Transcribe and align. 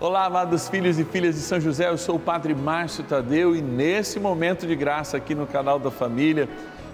Olá, 0.00 0.24
amados 0.24 0.66
filhos 0.66 0.98
e 0.98 1.04
filhas 1.04 1.34
de 1.34 1.42
São 1.42 1.60
José, 1.60 1.86
eu 1.86 1.98
sou 1.98 2.16
o 2.16 2.18
Padre 2.18 2.54
Márcio 2.54 3.04
Tadeu 3.04 3.54
e 3.54 3.60
nesse 3.60 4.18
momento 4.18 4.66
de 4.66 4.74
graça 4.74 5.18
aqui 5.18 5.34
no 5.34 5.46
canal 5.46 5.78
da 5.78 5.90
Família, 5.90 6.48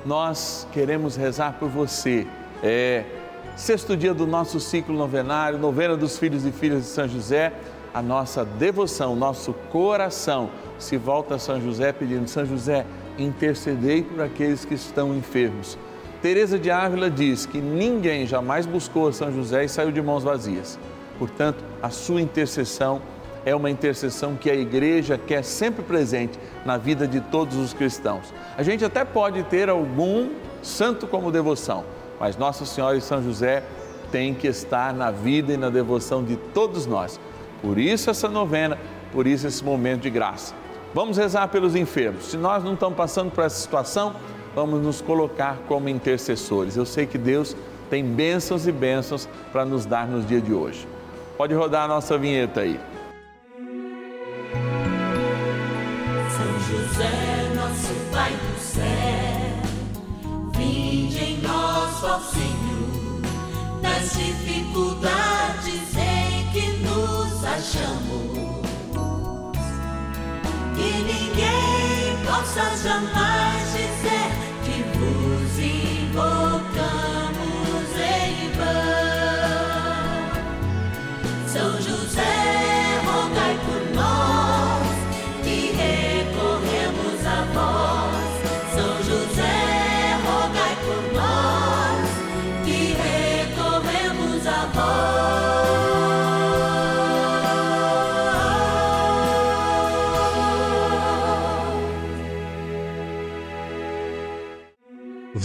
nós 0.05 0.67
queremos 0.73 1.15
rezar 1.15 1.53
por 1.53 1.69
você. 1.69 2.27
É 2.65 3.05
sexto 3.55 3.97
dia 3.97 4.13
do 4.13 4.27
nosso 4.27 4.59
ciclo 4.59 4.93
novenário, 4.93 5.57
novena 5.57 5.97
dos 5.97 6.19
filhos 6.19 6.45
e 6.45 6.51
filhas 6.51 6.81
de 6.81 6.89
São 6.89 7.07
José, 7.07 7.53
a 7.95 8.03
nossa 8.03 8.45
devoção, 8.45 9.15
nosso 9.15 9.53
coração 9.71 10.51
se 10.77 10.97
volta 10.97 11.37
a 11.37 11.39
São 11.39 11.61
José 11.61 11.93
pedindo: 11.93 12.27
São 12.27 12.45
José, 12.45 12.85
intercedei 13.17 14.03
por 14.03 14.21
aqueles 14.21 14.65
que 14.65 14.75
estão 14.75 15.15
enfermos. 15.15 15.79
Teresa 16.21 16.59
de 16.59 16.73
Ávila 16.73 17.09
diz 17.09 17.47
que 17.47 17.61
ninguém 17.61 18.27
jamais 18.27 18.67
buscou 18.67 19.07
a 19.07 19.13
São 19.13 19.31
José 19.31 19.65
e 19.65 19.69
saiu 19.69 19.93
de 19.93 20.03
mãos 20.03 20.25
vazias. 20.25 20.77
Portanto, 21.19 21.65
a 21.83 21.91
sua 21.91 22.21
intercessão 22.21 23.01
é 23.45 23.55
uma 23.55 23.71
intercessão 23.71 24.35
que 24.35 24.51
a 24.51 24.55
igreja 24.55 25.17
quer 25.17 25.45
sempre 25.45 25.83
presente 25.83 26.37
na 26.65 26.77
vida 26.77 27.07
de 27.07 27.21
todos 27.21 27.57
os 27.57 27.73
cristãos. 27.73 28.35
A 28.59 28.63
gente 28.63 28.85
até 28.85 29.05
pode 29.05 29.45
ter 29.45 29.71
algum 29.71 30.31
santo 30.63 31.07
como 31.07 31.31
devoção, 31.31 31.85
mas 32.19 32.37
Nossa 32.37 32.67
Senhora 32.67 32.97
e 32.97 33.01
São 33.01 33.23
José 33.23 33.63
têm 34.11 34.35
que 34.35 34.49
estar 34.49 34.93
na 34.93 35.13
vida 35.13 35.53
e 35.53 35.57
na 35.57 35.71
devoção 35.71 36.25
de 36.25 36.37
todos 36.37 36.87
nós. 36.87 37.21
Por 37.63 37.79
isso 37.79 38.11
essa 38.11 38.29
novena, 38.29 38.77
por 39.13 39.29
isso 39.29 39.47
esse 39.47 39.65
momento 39.65 40.03
de 40.03 40.11
graça. 40.11 40.53
Vamos 40.93 41.17
rezar 41.17 41.47
pelos 41.49 41.77
enfermos. 41.77 42.27
Se 42.27 42.37
nós 42.37 42.65
não 42.65 42.75
estamos 42.75 42.97
passando 42.97 43.31
por 43.31 43.45
essa 43.45 43.57
situação, 43.57 44.15
vamos 44.57 44.83
nos 44.83 45.01
colocar 45.01 45.59
como 45.69 45.89
intercessores. 45.89 46.77
Eu 46.77 46.85
sei 46.85 47.07
que 47.07 47.19
Deus 47.19 47.57
tem 47.89 48.05
bênçãos 48.05 48.67
e 48.67 48.73
bênçãos 48.73 49.29
para 49.53 49.65
nos 49.65 49.87
dar 49.87 50.09
nos 50.09 50.27
dias 50.27 50.43
de 50.43 50.53
hoje. 50.53 50.96
Pode 51.37 51.55
rodar 51.55 51.85
a 51.85 51.89
nossa 51.89 52.17
vinheta 52.17 52.61
aí. 52.63 52.81
São 56.31 56.61
José, 56.61 57.53
nosso 57.55 57.93
Pai 58.11 58.33
do 58.33 58.59
céu, 58.59 58.83
vinde 60.57 61.23
em 61.23 61.39
nós, 61.43 62.03
ó 62.05 62.19
Senhor, 62.21 63.21
nas 63.83 64.13
dificuldades 64.15 65.95
em 65.97 66.51
que 66.53 66.73
nos 66.79 67.45
achamos. 67.45 68.57
Que 70.75 70.91
ninguém 71.03 72.17
possa 72.25 72.77
jamais 72.83 73.66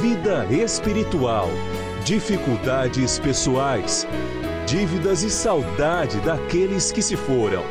vida 0.00 0.46
espiritual, 0.46 1.48
dificuldades 2.04 3.18
pessoais 3.18 4.06
dívidas 4.66 5.22
e 5.22 5.30
saudade 5.30 6.18
daqueles 6.20 6.90
que 6.90 7.02
se 7.02 7.16
foram. 7.16 7.62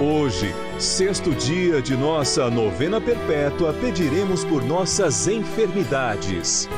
Hoje, 0.00 0.52
sexto 0.78 1.34
dia 1.34 1.80
de 1.80 1.96
nossa 1.96 2.50
novena 2.50 3.00
perpétua, 3.00 3.72
pediremos 3.72 4.44
por 4.44 4.62
nossas 4.62 5.26
enfermidades. 5.26 6.68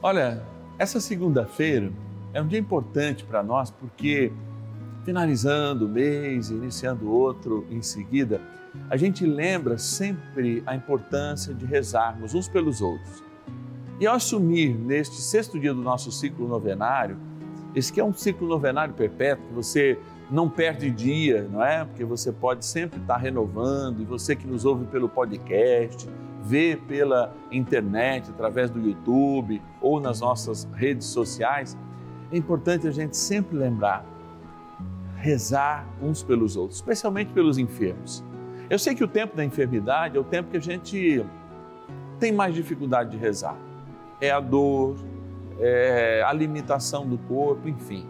Olha, 0.00 0.42
essa 0.78 1.00
segunda-feira 1.00 1.92
é 2.32 2.40
um 2.40 2.46
dia 2.46 2.58
importante 2.58 3.24
para 3.24 3.42
nós 3.42 3.70
porque, 3.70 4.32
finalizando 5.04 5.86
o 5.86 5.88
mês, 5.88 6.50
iniciando 6.50 7.10
outro 7.10 7.66
em 7.70 7.82
seguida, 7.82 8.40
a 8.90 8.96
gente 8.96 9.24
lembra 9.26 9.78
sempre 9.78 10.62
a 10.66 10.74
importância 10.74 11.54
de 11.54 11.64
rezarmos 11.64 12.34
uns 12.34 12.48
pelos 12.48 12.80
outros. 12.80 13.22
E 14.00 14.06
ao 14.06 14.16
assumir 14.16 14.74
neste 14.74 15.16
sexto 15.16 15.58
dia 15.58 15.72
do 15.72 15.80
nosso 15.80 16.10
ciclo 16.10 16.48
novenário, 16.48 17.16
esse 17.74 17.92
que 17.92 18.00
é 18.00 18.04
um 18.04 18.12
ciclo 18.12 18.46
novenário 18.46 18.94
perpétuo, 18.94 19.46
que 19.48 19.54
você 19.54 19.98
não 20.30 20.48
perde 20.48 20.90
dia, 20.90 21.48
não 21.50 21.62
é? 21.62 21.84
Porque 21.84 22.04
você 22.04 22.32
pode 22.32 22.64
sempre 22.64 23.00
estar 23.00 23.16
renovando, 23.16 24.00
e 24.00 24.04
você 24.04 24.34
que 24.34 24.46
nos 24.46 24.64
ouve 24.64 24.86
pelo 24.86 25.08
podcast, 25.08 26.08
vê 26.42 26.78
pela 26.88 27.34
internet, 27.50 28.30
através 28.30 28.70
do 28.70 28.80
YouTube 28.80 29.60
ou 29.80 30.00
nas 30.00 30.20
nossas 30.20 30.68
redes 30.74 31.06
sociais, 31.06 31.76
é 32.30 32.36
importante 32.36 32.86
a 32.86 32.90
gente 32.90 33.16
sempre 33.16 33.56
lembrar, 33.56 34.04
rezar 35.16 35.86
uns 36.02 36.22
pelos 36.22 36.56
outros, 36.56 36.78
especialmente 36.78 37.32
pelos 37.32 37.58
enfermos. 37.58 38.24
Eu 38.68 38.78
sei 38.78 38.94
que 38.94 39.04
o 39.04 39.08
tempo 39.08 39.36
da 39.36 39.44
enfermidade 39.44 40.16
é 40.16 40.20
o 40.20 40.24
tempo 40.24 40.50
que 40.50 40.56
a 40.56 40.60
gente 40.60 41.24
tem 42.18 42.32
mais 42.32 42.54
dificuldade 42.54 43.10
de 43.10 43.16
rezar. 43.16 43.56
É 44.20 44.30
a 44.30 44.40
dor, 44.40 44.96
é, 45.58 46.22
a 46.26 46.32
limitação 46.32 47.06
do 47.06 47.18
corpo, 47.18 47.68
enfim. 47.68 48.06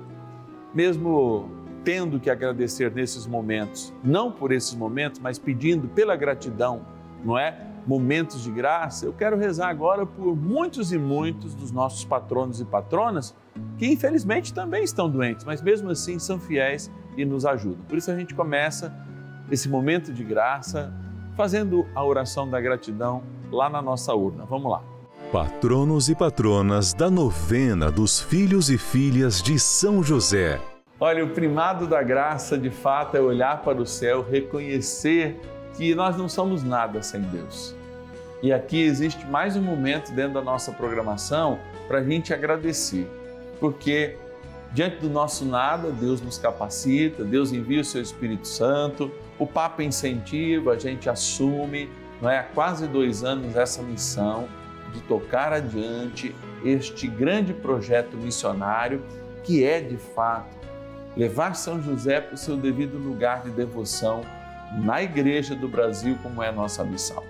Mesmo 0.72 1.50
tendo 1.82 2.18
que 2.18 2.30
agradecer 2.30 2.90
nesses 2.92 3.26
momentos, 3.26 3.92
não 4.02 4.30
por 4.30 4.52
esses 4.52 4.74
momentos, 4.74 5.20
mas 5.20 5.38
pedindo 5.38 5.88
pela 5.88 6.16
gratidão, 6.16 6.86
não 7.24 7.38
é? 7.38 7.72
Momentos 7.86 8.42
de 8.42 8.50
graça, 8.50 9.04
eu 9.04 9.12
quero 9.12 9.36
rezar 9.36 9.68
agora 9.68 10.06
por 10.06 10.34
muitos 10.34 10.92
e 10.92 10.98
muitos 10.98 11.54
dos 11.54 11.70
nossos 11.70 12.02
patronos 12.04 12.60
e 12.60 12.64
patronas 12.64 13.34
que 13.76 13.86
infelizmente 13.86 14.54
também 14.54 14.82
estão 14.82 15.10
doentes, 15.10 15.44
mas 15.44 15.60
mesmo 15.60 15.90
assim 15.90 16.18
são 16.18 16.38
fiéis 16.38 16.90
e 17.16 17.24
nos 17.24 17.44
ajudam. 17.44 17.84
Por 17.86 17.98
isso 17.98 18.10
a 18.10 18.16
gente 18.16 18.34
começa 18.34 18.94
esse 19.50 19.68
momento 19.68 20.12
de 20.12 20.24
graça 20.24 20.92
fazendo 21.36 21.86
a 21.94 22.04
oração 22.04 22.48
da 22.48 22.60
gratidão 22.60 23.22
lá 23.50 23.68
na 23.68 23.82
nossa 23.82 24.14
urna. 24.14 24.44
Vamos 24.44 24.70
lá. 24.70 24.82
Patronos 25.32 26.08
e 26.08 26.14
patronas 26.14 26.92
da 26.94 27.10
novena 27.10 27.90
dos 27.90 28.20
filhos 28.20 28.70
e 28.70 28.78
filhas 28.78 29.42
de 29.42 29.58
São 29.58 30.02
José. 30.02 30.60
Olha, 31.00 31.24
o 31.24 31.30
primado 31.30 31.86
da 31.86 32.02
graça 32.02 32.56
de 32.56 32.70
fato 32.70 33.16
é 33.16 33.20
olhar 33.20 33.62
para 33.62 33.82
o 33.82 33.86
céu, 33.86 34.22
reconhecer 34.22 35.40
que 35.76 35.94
nós 35.94 36.16
não 36.16 36.28
somos 36.28 36.62
nada 36.62 37.02
sem 37.02 37.20
Deus. 37.20 37.74
E 38.42 38.52
aqui 38.52 38.80
existe 38.80 39.26
mais 39.26 39.56
um 39.56 39.62
momento 39.62 40.12
dentro 40.12 40.34
da 40.34 40.42
nossa 40.42 40.70
programação 40.70 41.58
para 41.88 41.98
a 41.98 42.04
gente 42.04 42.32
agradecer, 42.32 43.08
porque 43.58 44.16
diante 44.72 44.98
do 44.98 45.08
nosso 45.08 45.44
nada, 45.44 45.90
Deus 45.90 46.20
nos 46.20 46.38
capacita, 46.38 47.24
Deus 47.24 47.52
envia 47.52 47.80
o 47.80 47.84
seu 47.84 48.00
Espírito 48.00 48.46
Santo, 48.46 49.10
o 49.38 49.46
Papa 49.46 49.82
incentiva, 49.82 50.72
a 50.72 50.78
gente 50.78 51.08
assume, 51.08 51.90
não 52.20 52.30
é? 52.30 52.38
há 52.38 52.42
quase 52.42 52.86
dois 52.86 53.24
anos 53.24 53.56
essa 53.56 53.82
missão 53.82 54.48
de 54.92 55.00
tocar 55.02 55.52
adiante 55.52 56.34
este 56.64 57.06
grande 57.08 57.52
projeto 57.52 58.16
missionário 58.16 59.02
que 59.42 59.64
é, 59.64 59.80
de 59.80 59.96
fato, 59.96 60.56
levar 61.16 61.54
São 61.54 61.82
José 61.82 62.20
para 62.20 62.34
o 62.34 62.38
seu 62.38 62.56
devido 62.56 62.96
lugar 62.96 63.42
de 63.42 63.50
devoção 63.50 64.22
na 64.82 65.02
Igreja 65.02 65.54
do 65.54 65.68
Brasil, 65.68 66.16
como 66.22 66.42
é 66.42 66.48
a 66.48 66.52
nossa 66.52 66.82
missão. 66.82 67.22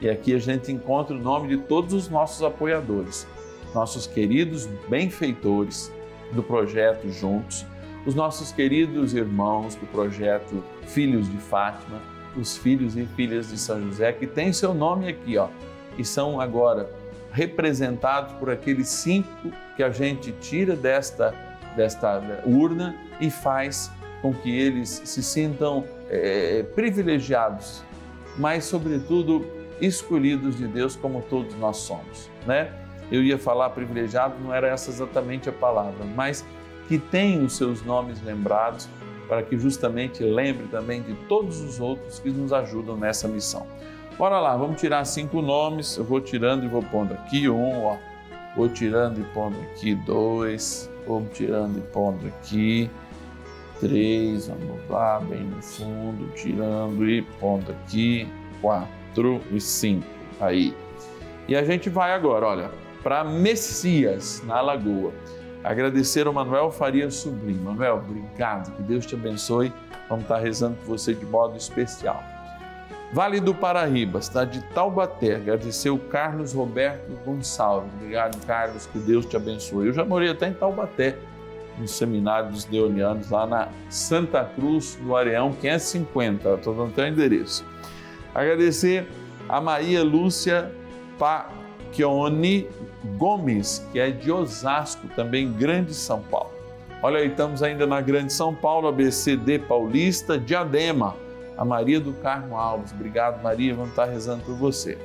E 0.00 0.08
aqui 0.08 0.34
a 0.34 0.38
gente 0.38 0.70
encontra 0.70 1.16
o 1.16 1.18
nome 1.18 1.48
de 1.48 1.56
todos 1.62 1.94
os 1.94 2.08
nossos 2.08 2.42
apoiadores, 2.42 3.26
nossos 3.74 4.06
queridos 4.06 4.66
benfeitores 4.88 5.90
do 6.32 6.42
projeto 6.42 7.10
Juntos, 7.10 7.64
os 8.06 8.14
nossos 8.14 8.52
queridos 8.52 9.14
irmãos 9.14 9.74
do 9.74 9.86
projeto 9.86 10.62
Filhos 10.86 11.30
de 11.30 11.38
Fátima, 11.38 12.00
os 12.36 12.56
filhos 12.56 12.96
e 12.96 13.06
filhas 13.06 13.48
de 13.48 13.58
São 13.58 13.80
José, 13.82 14.12
que 14.12 14.26
tem 14.26 14.52
seu 14.52 14.74
nome 14.74 15.08
aqui, 15.08 15.38
ó, 15.38 15.48
e 15.96 16.04
são 16.04 16.40
agora 16.40 16.90
representados 17.32 18.32
por 18.34 18.50
aqueles 18.50 18.88
cinco 18.88 19.50
que 19.76 19.82
a 19.82 19.90
gente 19.90 20.32
tira 20.32 20.76
desta, 20.76 21.34
desta 21.76 22.42
urna 22.44 22.94
e 23.20 23.30
faz 23.30 23.90
com 24.20 24.32
que 24.32 24.56
eles 24.56 25.02
se 25.04 25.22
sintam 25.22 25.84
é, 26.08 26.62
privilegiados, 26.74 27.82
mas, 28.36 28.64
sobretudo, 28.64 29.46
escolhidos 29.80 30.56
de 30.56 30.66
Deus 30.66 30.96
como 30.96 31.22
todos 31.22 31.54
nós 31.56 31.78
somos, 31.78 32.30
né? 32.46 32.72
Eu 33.10 33.22
ia 33.22 33.38
falar 33.38 33.70
privilegiado, 33.70 34.34
não 34.42 34.52
era 34.52 34.68
essa 34.68 34.90
exatamente 34.90 35.48
a 35.48 35.52
palavra, 35.52 36.04
mas 36.16 36.44
que 36.88 36.98
tem 36.98 37.44
os 37.44 37.56
seus 37.56 37.82
nomes 37.82 38.22
lembrados 38.22 38.88
para 39.28 39.42
que 39.42 39.58
justamente 39.58 40.22
lembre 40.22 40.66
também 40.68 41.02
de 41.02 41.14
todos 41.28 41.60
os 41.60 41.80
outros 41.80 42.18
que 42.18 42.30
nos 42.30 42.52
ajudam 42.52 42.96
nessa 42.96 43.26
missão. 43.26 43.66
Bora 44.18 44.38
lá, 44.38 44.56
vamos 44.56 44.80
tirar 44.80 45.04
cinco 45.04 45.42
nomes. 45.42 45.96
Eu 45.96 46.04
vou 46.04 46.20
tirando 46.20 46.64
e 46.64 46.68
vou 46.68 46.82
pondo 46.82 47.14
aqui 47.14 47.48
um, 47.48 47.84
ó. 47.84 47.96
Vou 48.56 48.68
tirando 48.68 49.20
e 49.20 49.24
pondo 49.34 49.56
aqui 49.62 49.94
dois. 49.94 50.90
Vou 51.06 51.26
tirando 51.32 51.78
e 51.78 51.80
pondo 51.80 52.26
aqui 52.28 52.90
três. 53.80 54.46
Vamos 54.46 54.88
lá, 54.88 55.20
bem 55.20 55.40
no 55.40 55.60
fundo, 55.60 56.32
tirando 56.34 57.08
e 57.08 57.22
pondo 57.40 57.72
aqui 57.72 58.28
quatro 58.60 59.40
e 59.50 59.60
cinco. 59.60 60.06
Aí. 60.40 60.74
E 61.48 61.56
a 61.56 61.64
gente 61.64 61.90
vai 61.90 62.12
agora, 62.12 62.46
olha, 62.46 62.70
para 63.02 63.24
Messias 63.24 64.42
na 64.46 64.60
Lagoa. 64.60 65.12
Agradecer 65.64 66.26
ao 66.26 66.32
Manuel 66.32 66.70
Faria 66.70 67.10
Sobrinho. 67.10 67.62
Manuel, 67.62 68.02
obrigado, 68.06 68.70
que 68.76 68.82
Deus 68.82 69.06
te 69.06 69.14
abençoe. 69.14 69.72
Vamos 70.10 70.24
estar 70.24 70.38
rezando 70.38 70.76
por 70.76 70.98
você 70.98 71.14
de 71.14 71.24
modo 71.24 71.56
especial. 71.56 72.22
Vale 73.14 73.40
do 73.40 73.54
Paraíba, 73.54 74.18
está 74.18 74.44
de 74.44 74.60
Taubaté. 74.74 75.36
Agradecer 75.36 75.88
o 75.88 75.98
Carlos 75.98 76.52
Roberto 76.52 77.10
Gonçalves. 77.24 77.90
Obrigado, 77.94 78.44
Carlos, 78.44 78.86
que 78.86 78.98
Deus 78.98 79.24
te 79.24 79.36
abençoe. 79.36 79.86
Eu 79.86 79.94
já 79.94 80.04
morei 80.04 80.28
até 80.28 80.48
em 80.48 80.52
Taubaté, 80.52 81.16
no 81.78 81.88
seminário 81.88 82.50
dos 82.50 82.64
Deonianos, 82.64 83.30
lá 83.30 83.46
na 83.46 83.68
Santa 83.88 84.44
Cruz, 84.44 84.96
do 84.96 85.16
Areão 85.16 85.52
550. 85.52 86.54
Estou 86.54 86.74
dando 86.74 86.90
até 86.90 87.04
o 87.04 87.06
endereço. 87.06 87.64
Agradecer 88.34 89.08
a 89.48 89.60
Maria 89.60 90.02
Lúcia 90.02 90.70
Pacchioni 91.18 92.68
Gomes, 93.16 93.86
que 93.92 93.98
é 93.98 94.10
de 94.10 94.30
Osasco, 94.30 95.08
também 95.08 95.52
Grande 95.52 95.94
São 95.94 96.20
Paulo. 96.22 96.50
Olha 97.02 97.18
aí, 97.18 97.28
estamos 97.28 97.62
ainda 97.62 97.86
na 97.86 98.00
Grande 98.00 98.32
São 98.32 98.54
Paulo, 98.54 98.88
ABCD 98.88 99.58
Paulista, 99.58 100.38
Diadema 100.38 101.14
a 101.56 101.64
Maria 101.64 102.00
do 102.00 102.12
Carmo 102.14 102.56
Alves. 102.56 102.92
Obrigado, 102.92 103.42
Maria, 103.42 103.74
vamos 103.74 103.90
estar 103.90 104.06
rezando 104.06 104.44
por 104.44 104.54
você. 104.54 104.98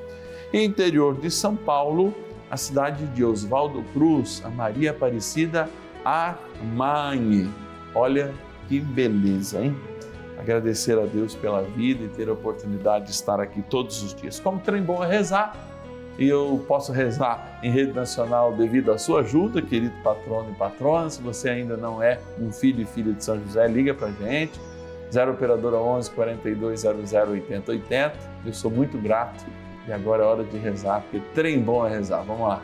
Interior 0.54 1.20
de 1.20 1.30
São 1.30 1.56
Paulo, 1.56 2.14
a 2.50 2.58
cidade 2.58 3.06
de 3.08 3.24
Oswaldo 3.24 3.84
Cruz, 3.94 4.42
a 4.44 4.50
Maria 4.50 4.92
Aparecida 4.92 5.70
Armani. 6.04 7.50
Olha 7.94 8.34
que 8.68 8.80
beleza, 8.80 9.62
hein? 9.62 9.76
Agradecer 10.40 10.98
a 10.98 11.06
Deus 11.06 11.36
pela 11.36 11.62
vida 11.62 12.06
e 12.06 12.08
ter 12.08 12.30
a 12.30 12.34
oportunidade 12.34 13.06
de 13.06 13.12
estar 13.12 13.40
aqui 13.40 13.62
todos 13.62 14.02
os 14.02 14.16
dias. 14.16 14.40
Como 14.40 14.60
trem 14.60 14.82
bom 14.82 15.04
é 15.04 15.08
rezar, 15.08 15.54
e 16.20 16.28
eu 16.28 16.64
posso 16.68 16.92
rezar 16.92 17.60
em 17.64 17.72
rede 17.72 17.94
nacional 17.94 18.54
devido 18.54 18.92
à 18.92 18.98
sua 18.98 19.22
ajuda, 19.22 19.62
querido 19.62 19.96
patrono 20.04 20.52
e 20.52 20.56
patrona. 20.56 21.10
Se 21.10 21.22
você 21.22 21.50
ainda 21.50 21.78
não 21.78 22.04
é 22.04 22.20
um 22.38 22.52
filho 22.52 22.82
e 22.82 22.86
filha 22.86 23.14
de 23.14 23.24
São 23.24 23.40
José, 23.42 23.66
liga 23.70 23.94
para 23.94 24.12
gente 24.12 24.60
0 25.12 25.32
Operadora 25.32 25.78
11 25.78 26.12
42 26.12 26.82
00 26.82 27.32
80 27.32 27.72
80. 27.72 28.14
Eu 28.46 28.54
sou 28.54 28.70
muito 28.70 28.98
grato 28.98 29.46
e 29.88 29.94
agora 29.94 30.24
é 30.24 30.26
hora 30.26 30.44
de 30.44 30.58
rezar, 30.58 31.02
porque 31.02 31.22
trem 31.34 31.60
bom 31.60 31.88
é 31.88 31.90
rezar. 31.90 32.22
Vamos 32.24 32.48
lá. 32.48 32.62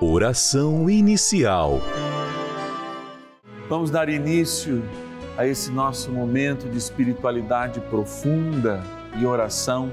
Oração 0.00 0.88
inicial. 0.88 1.80
Vamos 3.68 3.90
dar 3.90 4.08
início 4.08 4.82
a 5.36 5.46
esse 5.46 5.70
nosso 5.70 6.10
momento 6.10 6.68
de 6.68 6.78
espiritualidade 6.78 7.78
profunda 7.82 8.82
e 9.18 9.26
oração 9.26 9.92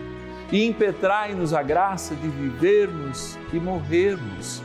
e 0.51 0.65
impetrai-nos 0.65 1.53
a 1.53 1.63
graça 1.63 2.13
de 2.15 2.27
vivermos 2.27 3.37
e 3.53 3.59
morrermos 3.59 4.61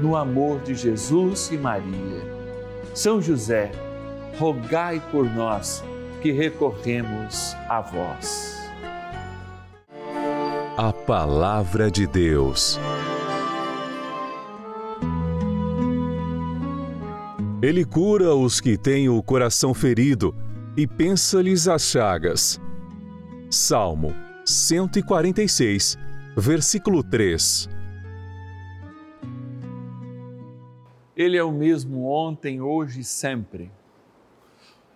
no 0.00 0.16
amor 0.16 0.60
de 0.60 0.74
Jesus 0.74 1.50
e 1.52 1.58
Maria. 1.58 2.22
São 2.94 3.20
José, 3.20 3.70
rogai 4.38 5.02
por 5.10 5.24
nós 5.24 5.84
que 6.22 6.32
recorremos 6.32 7.54
a 7.68 7.80
vós. 7.80 8.56
A 10.76 10.92
Palavra 10.92 11.90
de 11.90 12.06
Deus. 12.06 12.78
Ele 17.62 17.84
cura 17.84 18.34
os 18.34 18.60
que 18.60 18.76
têm 18.76 19.08
o 19.08 19.22
coração 19.22 19.72
ferido 19.72 20.34
e 20.76 20.86
pensa-lhes 20.86 21.66
as 21.66 21.82
chagas. 21.82 22.60
Salmo 23.50 24.25
146, 24.46 25.98
versículo 26.36 27.02
3. 27.02 27.68
Ele 31.16 31.36
é 31.36 31.42
o 31.42 31.52
mesmo 31.52 32.06
ontem, 32.06 32.60
hoje 32.60 33.00
e 33.00 33.04
sempre 33.04 33.70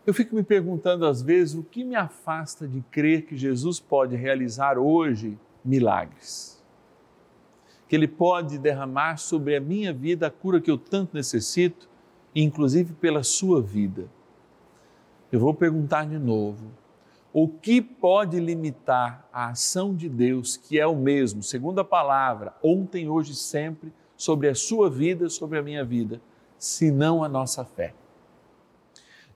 eu 0.07 0.15
fico 0.15 0.35
me 0.35 0.43
perguntando 0.43 1.07
às 1.07 1.23
vezes 1.23 1.55
o 1.55 1.63
que 1.63 1.85
me 1.85 1.95
afasta 1.95 2.67
de 2.67 2.81
crer 2.91 3.27
que 3.27 3.37
Jesus 3.37 3.79
pode 3.79 4.17
realizar 4.17 4.79
hoje 4.79 5.39
milagres. 5.65 6.61
Que 7.87 7.97
Ele 7.97 8.09
pode 8.09 8.59
derramar 8.59 9.19
sobre 9.19 9.55
a 9.55 9.61
minha 9.61 9.93
vida 9.93 10.27
a 10.27 10.31
cura 10.31 10.61
que 10.61 10.71
eu 10.71 10.79
tanto 10.79 11.15
necessito, 11.15 11.89
inclusive 12.35 12.93
pela 12.95 13.23
sua 13.23 13.61
vida. 13.61 14.09
Eu 15.31 15.39
vou 15.39 15.55
perguntar 15.55 16.07
de 16.07 16.19
novo: 16.19 16.73
O 17.33 17.47
que 17.47 17.81
pode 17.81 18.41
limitar 18.41 19.29
a 19.33 19.51
ação 19.51 19.95
de 19.95 20.09
Deus, 20.09 20.57
que 20.57 20.81
é 20.81 20.87
o 20.87 20.97
mesmo, 20.97 21.43
segundo 21.43 21.81
a 21.81 21.85
palavra, 21.85 22.55
ontem, 22.63 23.09
hoje 23.09 23.33
e 23.33 23.37
sempre, 23.37 23.93
sobre 24.17 24.49
a 24.49 24.55
sua 24.55 24.91
vida, 24.91 25.29
sobre 25.29 25.59
a 25.59 25.63
minha 25.63 25.85
vida, 25.85 26.21
senão 26.59 27.23
a 27.23 27.29
nossa 27.29 27.65
fé? 27.65 27.95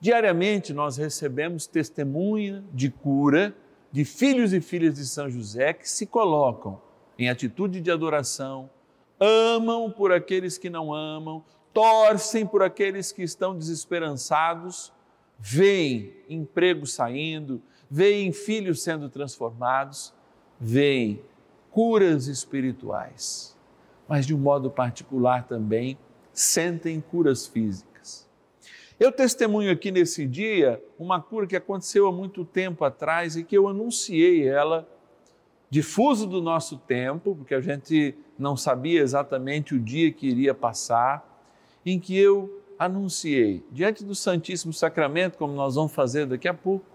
Diariamente 0.00 0.72
nós 0.72 0.96
recebemos 0.96 1.66
testemunha 1.66 2.64
de 2.72 2.90
cura 2.90 3.54
de 3.92 4.04
filhos 4.04 4.52
e 4.52 4.60
filhas 4.60 4.94
de 4.94 5.06
São 5.06 5.30
José 5.30 5.72
que 5.72 5.88
se 5.88 6.04
colocam 6.04 6.82
em 7.16 7.28
atitude 7.28 7.80
de 7.80 7.92
adoração, 7.92 8.68
amam 9.20 9.88
por 9.88 10.10
aqueles 10.10 10.58
que 10.58 10.68
não 10.68 10.92
amam, 10.92 11.44
torcem 11.72 12.44
por 12.44 12.60
aqueles 12.60 13.12
que 13.12 13.22
estão 13.22 13.56
desesperançados, 13.56 14.92
veem 15.38 16.12
emprego 16.28 16.86
saindo, 16.86 17.62
veem 17.90 18.32
filhos 18.32 18.82
sendo 18.82 19.08
transformados, 19.08 20.12
veem 20.60 21.20
curas 21.70 22.26
espirituais, 22.26 23.56
mas 24.08 24.26
de 24.26 24.34
um 24.34 24.38
modo 24.38 24.70
particular 24.70 25.46
também 25.46 25.98
sentem 26.32 27.00
curas 27.00 27.46
físicas. 27.46 28.28
Eu 28.98 29.10
testemunho 29.10 29.72
aqui 29.72 29.90
nesse 29.90 30.26
dia 30.26 30.82
uma 30.98 31.20
cura 31.20 31.46
que 31.46 31.56
aconteceu 31.56 32.06
há 32.06 32.12
muito 32.12 32.44
tempo 32.44 32.84
atrás 32.84 33.36
e 33.36 33.42
que 33.42 33.56
eu 33.56 33.66
anunciei 33.66 34.46
ela 34.46 34.88
difuso 35.68 36.28
do 36.28 36.40
nosso 36.40 36.76
tempo, 36.76 37.34
porque 37.34 37.54
a 37.54 37.60
gente 37.60 38.14
não 38.38 38.56
sabia 38.56 39.00
exatamente 39.00 39.74
o 39.74 39.80
dia 39.80 40.12
que 40.12 40.28
iria 40.28 40.54
passar, 40.54 41.42
em 41.84 41.98
que 41.98 42.16
eu 42.16 42.62
anunciei 42.78 43.64
diante 43.72 44.04
do 44.04 44.14
Santíssimo 44.14 44.72
Sacramento, 44.72 45.36
como 45.36 45.52
nós 45.52 45.74
vamos 45.74 45.92
fazer 45.92 46.26
daqui 46.26 46.46
a 46.46 46.54
pouco, 46.54 46.86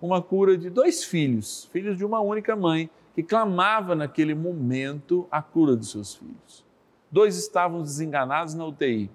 uma 0.00 0.22
cura 0.22 0.56
de 0.56 0.70
dois 0.70 1.02
filhos, 1.04 1.68
filhos 1.72 1.96
de 1.96 2.04
uma 2.04 2.20
única 2.20 2.54
mãe, 2.54 2.88
que 3.14 3.22
clamava 3.22 3.94
naquele 3.94 4.34
momento 4.34 5.26
a 5.30 5.42
cura 5.42 5.74
dos 5.74 5.90
seus 5.90 6.14
filhos. 6.14 6.64
Dois 7.10 7.36
estavam 7.36 7.82
desenganados 7.82 8.54
na 8.54 8.64
UTI. 8.64 9.10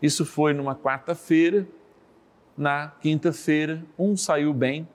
Isso 0.00 0.24
foi 0.24 0.54
numa 0.54 0.74
quarta-feira. 0.74 1.66
Na 2.56 2.88
quinta-feira, 2.88 3.84
um 3.98 4.16
saiu 4.16 4.54
bem 4.54 4.88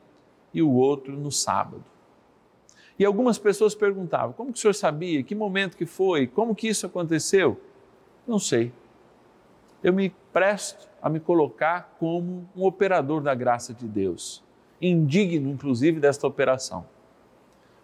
e 0.52 0.64
o 0.64 0.72
outro 0.72 1.14
no 1.16 1.32
sábado. 1.32 1.84
E 2.98 3.06
algumas 3.06 3.38
pessoas 3.38 3.76
perguntavam: 3.76 4.34
como 4.34 4.52
que 4.52 4.58
o 4.58 4.62
senhor 4.62 4.74
sabia? 4.74 5.22
Que 5.22 5.36
momento 5.36 5.78
que 5.78 5.86
foi? 5.86 6.26
Como 6.26 6.56
que 6.56 6.68
isso 6.68 6.88
aconteceu? 6.88 7.62
Não 8.26 8.40
sei. 8.40 8.74
Eu 9.84 9.94
me 9.94 10.10
presto 10.34 10.90
a 11.02 11.10
me 11.10 11.20
colocar 11.20 11.96
como 12.00 12.50
um 12.56 12.64
operador 12.64 13.22
da 13.22 13.36
graça 13.36 13.76
de 13.76 13.88
Deus 13.88 14.44
indigno, 14.82 15.50
inclusive, 15.50 16.00
desta 16.00 16.26
operação. 16.26 16.86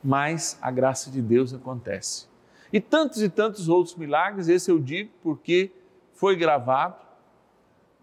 Mas 0.04 0.58
a 0.62 0.72
graça 0.72 1.12
de 1.12 1.22
Deus 1.22 1.54
acontece. 1.54 2.28
E 2.72 2.82
tantos 2.82 3.22
e 3.22 3.30
tantos 3.30 3.70
outros 3.70 3.96
milagres, 3.96 4.48
esse 4.48 4.70
eu 4.72 4.80
digo 4.80 5.12
porque 5.22 5.72
foi 6.14 6.36
gravado, 6.36 6.96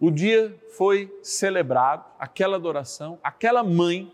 o 0.01 0.11
dia 0.11 0.57
foi 0.77 1.13
celebrado, 1.23 2.05
aquela 2.19 2.57
adoração, 2.57 3.19
aquela 3.23 3.63
mãe 3.63 4.13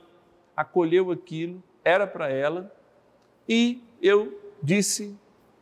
acolheu 0.57 1.11
aquilo, 1.11 1.63
era 1.85 2.07
para 2.07 2.29
ela, 2.29 2.73
e 3.49 3.83
eu 4.01 4.39
disse 4.63 5.17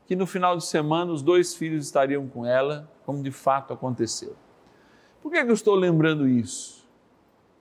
que 0.06 0.16
no 0.16 0.26
final 0.26 0.56
de 0.56 0.64
semana 0.64 1.12
os 1.12 1.22
dois 1.22 1.54
filhos 1.54 1.84
estariam 1.84 2.26
com 2.28 2.44
ela, 2.44 2.90
como 3.04 3.22
de 3.22 3.30
fato 3.30 3.72
aconteceu. 3.72 4.34
Por 5.22 5.30
que, 5.30 5.38
é 5.38 5.44
que 5.44 5.50
eu 5.50 5.54
estou 5.54 5.74
lembrando 5.74 6.26
isso? 6.26 6.77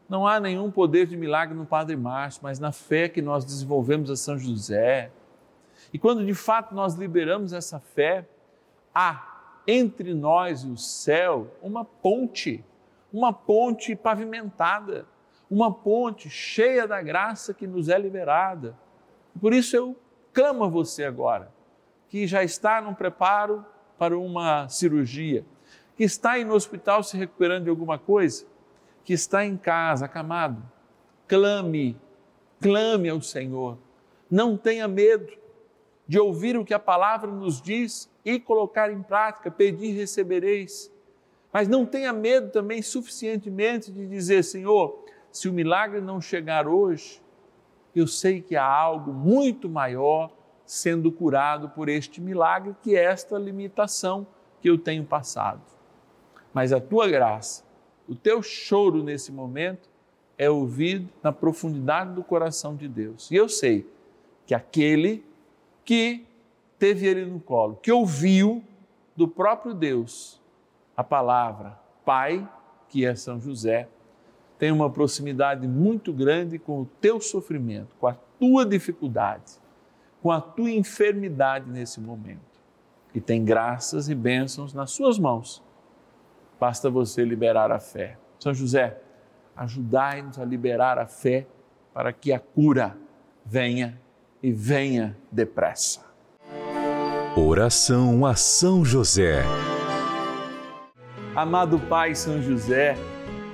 Não 0.09 0.25
há 0.25 0.39
nenhum 0.39 0.71
poder 0.71 1.05
de 1.05 1.17
milagre 1.17 1.53
no 1.53 1.65
Padre 1.65 1.97
Márcio, 1.97 2.41
mas 2.43 2.59
na 2.59 2.71
fé 2.71 3.09
que 3.09 3.21
nós 3.21 3.43
desenvolvemos 3.43 4.09
a 4.09 4.15
São 4.15 4.37
José. 4.37 5.11
E 5.91 5.99
quando 5.99 6.25
de 6.25 6.33
fato 6.33 6.73
nós 6.73 6.95
liberamos 6.95 7.51
essa 7.51 7.79
fé, 7.79 8.25
há 8.95 9.61
entre 9.67 10.13
nós 10.13 10.63
e 10.63 10.67
o 10.67 10.77
céu 10.77 11.47
uma 11.61 11.83
ponte, 11.83 12.63
uma 13.11 13.33
ponte 13.33 13.95
pavimentada, 13.97 15.05
uma 15.51 15.73
ponte 15.73 16.29
cheia 16.29 16.87
da 16.87 17.01
graça 17.01 17.53
que 17.53 17.67
nos 17.67 17.89
é 17.89 17.99
liberada. 17.99 18.77
Por 19.39 19.53
isso 19.53 19.75
eu 19.75 19.95
clamo 20.33 20.63
a 20.63 20.69
você 20.69 21.03
agora, 21.03 21.51
que 22.07 22.25
já 22.25 22.43
está 22.43 22.81
num 22.81 22.93
preparo 22.93 23.65
para 23.97 24.17
uma 24.17 24.69
cirurgia, 24.69 25.43
que 25.97 26.03
está 26.05 26.33
aí 26.33 26.45
no 26.45 26.53
hospital 26.53 27.03
se 27.03 27.17
recuperando 27.17 27.65
de 27.65 27.69
alguma 27.69 27.97
coisa 27.97 28.45
que 29.07 29.13
está 29.13 29.45
em 29.45 29.55
casa, 29.55 30.03
acamado, 30.03 30.61
clame, 31.29 31.95
clame 32.59 33.07
ao 33.07 33.21
Senhor. 33.21 33.77
Não 34.29 34.57
tenha 34.57 34.85
medo 34.85 35.31
de 36.05 36.19
ouvir 36.19 36.57
o 36.57 36.65
que 36.65 36.73
a 36.73 36.79
palavra 36.79 37.31
nos 37.31 37.61
diz 37.61 38.11
e 38.25 38.37
colocar 38.37 38.91
em 38.91 39.01
prática, 39.01 39.49
pedir 39.49 39.93
recebereis. 39.93 40.91
Mas 41.53 41.69
não 41.69 41.85
tenha 41.85 42.11
medo 42.11 42.51
também 42.51 42.81
suficientemente 42.81 43.93
de 43.93 44.05
dizer, 44.05 44.43
Senhor, 44.43 45.05
se 45.31 45.47
o 45.47 45.53
milagre 45.53 46.01
não 46.01 46.19
chegar 46.19 46.67
hoje, 46.67 47.21
eu 47.95 48.07
sei 48.07 48.41
que 48.41 48.57
há 48.57 48.65
algo 48.65 49.13
muito 49.13 49.69
maior 49.69 50.29
sendo 50.65 51.13
curado 51.13 51.69
por 51.69 51.87
este 51.87 52.19
milagre, 52.19 52.75
que 52.83 52.93
é 52.93 53.05
esta 53.05 53.37
limitação 53.37 54.27
que 54.59 54.69
eu 54.69 54.77
tenho 54.77 55.05
passado. 55.05 55.61
Mas 56.53 56.73
a 56.73 56.81
tua 56.81 57.07
graça 57.07 57.65
o 58.07 58.15
teu 58.15 58.41
choro 58.41 59.03
nesse 59.03 59.31
momento 59.31 59.89
é 60.37 60.49
ouvido 60.49 61.09
na 61.21 61.31
profundidade 61.31 62.13
do 62.13 62.23
coração 62.23 62.75
de 62.75 62.87
Deus. 62.87 63.29
E 63.31 63.35
eu 63.35 63.49
sei 63.49 63.85
que 64.45 64.53
aquele 64.53 65.25
que 65.83 66.25
teve 66.77 67.07
ele 67.07 67.25
no 67.25 67.39
colo, 67.39 67.77
que 67.81 67.91
ouviu 67.91 68.63
do 69.15 69.27
próprio 69.27 69.73
Deus 69.73 70.39
a 70.95 71.03
palavra 71.03 71.77
Pai, 72.05 72.47
que 72.87 73.05
é 73.05 73.15
São 73.15 73.41
José, 73.41 73.89
tem 74.57 74.71
uma 74.71 74.89
proximidade 74.89 75.67
muito 75.67 76.13
grande 76.13 76.57
com 76.57 76.81
o 76.81 76.85
teu 77.01 77.19
sofrimento, 77.19 77.95
com 77.99 78.07
a 78.07 78.13
tua 78.39 78.65
dificuldade, 78.65 79.53
com 80.21 80.31
a 80.31 80.39
tua 80.39 80.71
enfermidade 80.71 81.69
nesse 81.69 81.99
momento. 81.99 82.39
E 83.13 83.19
tem 83.19 83.43
graças 83.43 84.09
e 84.09 84.15
bênçãos 84.15 84.73
nas 84.73 84.91
suas 84.91 85.19
mãos 85.19 85.61
Basta 86.59 86.89
você 86.89 87.23
liberar 87.23 87.71
a 87.71 87.79
fé. 87.79 88.17
São 88.39 88.53
José, 88.53 88.97
ajudai-nos 89.55 90.39
a 90.39 90.45
liberar 90.45 90.97
a 90.97 91.05
fé 91.05 91.45
para 91.93 92.11
que 92.11 92.33
a 92.33 92.39
cura 92.39 92.97
venha 93.45 93.99
e 94.41 94.51
venha 94.51 95.15
depressa. 95.31 96.01
Oração 97.35 98.25
a 98.25 98.35
São 98.35 98.83
José. 98.83 99.43
Amado 101.35 101.77
Pai 101.77 102.15
São 102.15 102.41
José, 102.41 102.97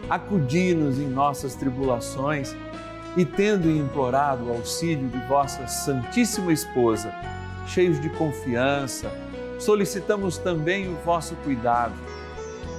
acudi-nos 0.10 0.98
em 0.98 1.08
nossas 1.08 1.56
tribulações 1.56 2.56
e, 3.18 3.26
tendo 3.26 3.70
implorado 3.70 4.46
o 4.46 4.52
auxílio 4.52 5.10
de 5.10 5.20
vossa 5.28 5.68
Santíssima 5.68 6.54
Esposa, 6.54 7.14
cheios 7.68 8.00
de 8.00 8.10
confiança, 8.12 9.12
solicitamos 9.60 10.38
também 10.38 10.88
o 10.88 10.96
vosso 11.04 11.36
cuidado 11.44 11.94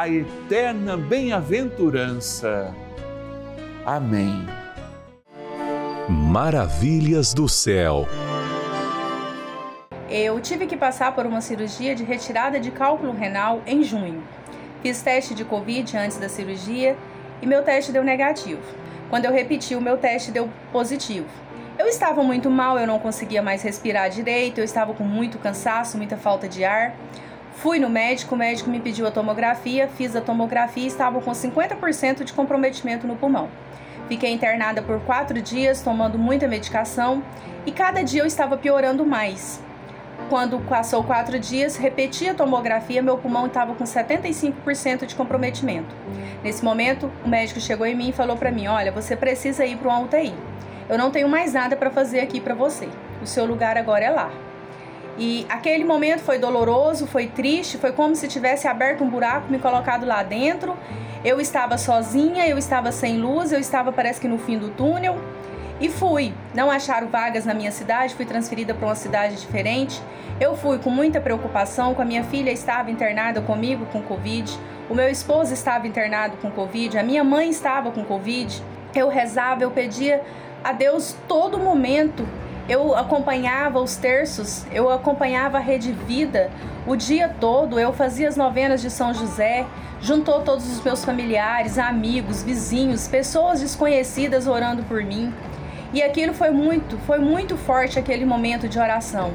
a 0.00 0.08
eterna 0.08 0.96
bem-aventurança. 0.96 2.74
Amém. 3.84 4.46
Maravilhas 6.08 7.34
do 7.34 7.46
céu. 7.46 8.08
Eu 10.08 10.40
tive 10.40 10.66
que 10.66 10.74
passar 10.74 11.14
por 11.14 11.26
uma 11.26 11.42
cirurgia 11.42 11.94
de 11.94 12.02
retirada 12.02 12.58
de 12.58 12.70
cálculo 12.70 13.12
renal 13.12 13.60
em 13.66 13.84
junho. 13.84 14.22
Fiz 14.82 15.02
teste 15.02 15.34
de 15.34 15.44
Covid 15.44 15.94
antes 15.98 16.16
da 16.16 16.30
cirurgia 16.30 16.96
e 17.42 17.46
meu 17.46 17.62
teste 17.62 17.92
deu 17.92 18.02
negativo. 18.02 18.62
Quando 19.10 19.26
eu 19.26 19.32
repeti, 19.32 19.74
o 19.74 19.82
meu 19.82 19.98
teste 19.98 20.30
deu 20.30 20.48
positivo. 20.72 21.28
Eu 21.78 21.86
estava 21.86 22.22
muito 22.22 22.48
mal, 22.48 22.78
eu 22.78 22.86
não 22.86 22.98
conseguia 22.98 23.42
mais 23.42 23.62
respirar 23.62 24.08
direito, 24.08 24.56
eu 24.56 24.64
estava 24.64 24.94
com 24.94 25.04
muito 25.04 25.38
cansaço, 25.38 25.98
muita 25.98 26.16
falta 26.16 26.48
de 26.48 26.64
ar. 26.64 26.96
Fui 27.60 27.78
no 27.78 27.90
médico, 27.90 28.34
o 28.34 28.38
médico 28.38 28.70
me 28.70 28.80
pediu 28.80 29.06
a 29.06 29.10
tomografia, 29.10 29.86
fiz 29.86 30.16
a 30.16 30.20
tomografia 30.22 30.84
e 30.84 30.86
estava 30.86 31.20
com 31.20 31.30
50% 31.30 32.24
de 32.24 32.32
comprometimento 32.32 33.06
no 33.06 33.16
pulmão. 33.16 33.50
Fiquei 34.08 34.32
internada 34.32 34.80
por 34.80 34.98
quatro 35.00 35.42
dias, 35.42 35.82
tomando 35.82 36.18
muita 36.18 36.48
medicação 36.48 37.22
e 37.66 37.70
cada 37.70 38.02
dia 38.02 38.22
eu 38.22 38.26
estava 38.26 38.56
piorando 38.56 39.04
mais. 39.04 39.62
Quando 40.30 40.58
passou 40.60 41.04
quatro 41.04 41.38
dias, 41.38 41.76
repeti 41.76 42.30
a 42.30 42.34
tomografia, 42.34 43.02
meu 43.02 43.18
pulmão 43.18 43.46
estava 43.46 43.74
com 43.74 43.84
75% 43.84 45.04
de 45.04 45.14
comprometimento. 45.14 45.94
Nesse 46.42 46.64
momento, 46.64 47.12
o 47.22 47.28
médico 47.28 47.60
chegou 47.60 47.86
em 47.86 47.94
mim 47.94 48.08
e 48.08 48.12
falou 48.12 48.38
para 48.38 48.50
mim: 48.50 48.68
Olha, 48.68 48.90
você 48.90 49.14
precisa 49.14 49.66
ir 49.66 49.76
para 49.76 49.88
uma 49.90 50.00
UTI. 50.00 50.32
Eu 50.88 50.96
não 50.96 51.10
tenho 51.10 51.28
mais 51.28 51.52
nada 51.52 51.76
para 51.76 51.90
fazer 51.90 52.20
aqui 52.20 52.40
para 52.40 52.54
você. 52.54 52.88
O 53.22 53.26
seu 53.26 53.44
lugar 53.44 53.76
agora 53.76 54.06
é 54.06 54.10
lá. 54.10 54.49
E 55.18 55.46
aquele 55.48 55.84
momento 55.84 56.20
foi 56.20 56.38
doloroso, 56.38 57.06
foi 57.06 57.26
triste, 57.26 57.76
foi 57.78 57.92
como 57.92 58.14
se 58.16 58.28
tivesse 58.28 58.66
aberto 58.66 59.04
um 59.04 59.08
buraco, 59.08 59.50
me 59.50 59.58
colocado 59.58 60.06
lá 60.06 60.22
dentro. 60.22 60.76
Eu 61.24 61.40
estava 61.40 61.76
sozinha, 61.76 62.46
eu 62.48 62.56
estava 62.56 62.90
sem 62.90 63.18
luz, 63.18 63.52
eu 63.52 63.58
estava 63.58 63.92
parece 63.92 64.20
que 64.20 64.28
no 64.28 64.38
fim 64.38 64.58
do 64.58 64.70
túnel. 64.70 65.18
E 65.80 65.88
fui. 65.88 66.32
Não 66.54 66.70
acharam 66.70 67.08
vagas 67.08 67.46
na 67.46 67.54
minha 67.54 67.72
cidade, 67.72 68.14
fui 68.14 68.26
transferida 68.26 68.74
para 68.74 68.86
uma 68.86 68.94
cidade 68.94 69.36
diferente. 69.36 70.00
Eu 70.38 70.56
fui 70.56 70.78
com 70.78 70.90
muita 70.90 71.20
preocupação, 71.20 71.94
com 71.94 72.02
a 72.02 72.04
minha 72.04 72.24
filha 72.24 72.50
estava 72.50 72.90
internada 72.90 73.40
comigo 73.42 73.86
com 73.86 74.00
Covid, 74.00 74.58
o 74.88 74.94
meu 74.94 75.08
esposo 75.08 75.52
estava 75.52 75.86
internado 75.86 76.36
com 76.38 76.50
Covid, 76.50 76.98
a 76.98 77.02
minha 77.02 77.22
mãe 77.22 77.50
estava 77.50 77.90
com 77.90 78.04
Covid. 78.04 78.62
Eu 78.94 79.08
rezava, 79.08 79.62
eu 79.62 79.70
pedia 79.70 80.22
a 80.64 80.72
Deus 80.72 81.14
todo 81.28 81.58
momento 81.58 82.26
eu 82.70 82.94
acompanhava 82.94 83.80
os 83.80 83.96
terços, 83.96 84.64
eu 84.70 84.88
acompanhava 84.88 85.58
a 85.58 85.60
Rede 85.60 85.90
Vida 85.90 86.52
o 86.86 86.94
dia 86.94 87.28
todo, 87.28 87.80
eu 87.80 87.92
fazia 87.92 88.28
as 88.28 88.36
novenas 88.36 88.80
de 88.80 88.88
São 88.88 89.12
José, 89.12 89.66
juntou 90.00 90.42
todos 90.42 90.70
os 90.70 90.80
meus 90.80 91.04
familiares, 91.04 91.78
amigos, 91.78 92.44
vizinhos, 92.44 93.08
pessoas 93.08 93.60
desconhecidas 93.60 94.46
orando 94.46 94.84
por 94.84 95.02
mim. 95.02 95.34
E 95.92 96.00
aquilo 96.00 96.32
foi 96.32 96.50
muito, 96.50 96.96
foi 96.98 97.18
muito 97.18 97.56
forte 97.56 97.98
aquele 97.98 98.24
momento 98.24 98.68
de 98.68 98.78
oração. 98.78 99.32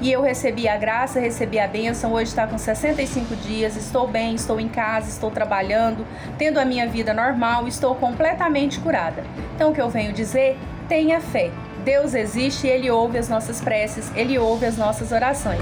E 0.00 0.12
eu 0.12 0.22
recebi 0.22 0.68
a 0.68 0.76
graça, 0.76 1.18
recebi 1.18 1.58
a 1.58 1.66
bênção. 1.66 2.12
Hoje 2.12 2.30
está 2.30 2.46
com 2.46 2.56
65 2.56 3.34
dias, 3.34 3.76
estou 3.76 4.06
bem, 4.06 4.36
estou 4.36 4.60
em 4.60 4.68
casa, 4.68 5.08
estou 5.08 5.32
trabalhando, 5.32 6.06
tendo 6.38 6.60
a 6.60 6.64
minha 6.64 6.86
vida 6.86 7.12
normal, 7.12 7.66
estou 7.66 7.96
completamente 7.96 8.78
curada. 8.78 9.24
Então, 9.56 9.72
o 9.72 9.74
que 9.74 9.80
eu 9.80 9.90
venho 9.90 10.12
dizer? 10.12 10.56
Tenha 10.88 11.20
fé. 11.20 11.50
Deus 11.86 12.14
existe 12.14 12.66
e 12.66 12.70
Ele 12.70 12.90
ouve 12.90 13.16
as 13.16 13.28
nossas 13.28 13.60
preces, 13.60 14.10
Ele 14.16 14.36
ouve 14.36 14.66
as 14.66 14.76
nossas 14.76 15.12
orações. 15.12 15.60